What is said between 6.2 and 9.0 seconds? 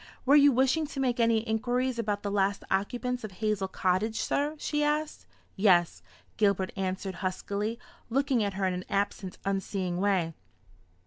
Gilbert answered huskily, looking at her in an